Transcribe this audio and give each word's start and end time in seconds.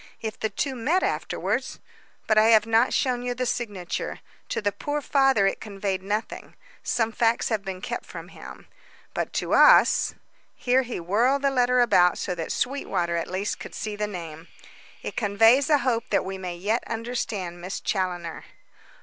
If 0.19 0.39
the 0.39 0.49
two 0.49 0.73
met 0.73 1.03
afterwards 1.03 1.79
But 2.25 2.35
I 2.35 2.45
have 2.47 2.65
not 2.65 2.91
shown 2.91 3.21
you 3.21 3.35
the 3.35 3.45
signature. 3.45 4.19
To 4.49 4.59
the 4.59 4.71
poor 4.71 4.99
father 4.99 5.45
it 5.45 5.61
conveyed 5.61 6.01
nothing 6.01 6.55
some 6.81 7.11
facts 7.11 7.49
have 7.49 7.63
been 7.63 7.81
kept 7.81 8.07
from 8.07 8.29
him 8.29 8.65
but 9.13 9.31
to 9.33 9.53
us" 9.53 10.15
here 10.55 10.81
he 10.81 10.99
whirled 10.99 11.43
the 11.43 11.51
letter 11.51 11.81
about 11.81 12.17
so 12.17 12.33
that 12.33 12.51
Sweetwater, 12.51 13.15
at 13.15 13.29
least, 13.29 13.59
could 13.59 13.75
see 13.75 13.95
the 13.95 14.07
name, 14.07 14.47
"it 15.03 15.15
conveys 15.15 15.69
a 15.69 15.77
hope 15.77 16.09
that 16.09 16.25
we 16.25 16.39
may 16.39 16.55
yet 16.55 16.83
understand 16.87 17.61
Miss 17.61 17.79
Challoner." 17.79 18.45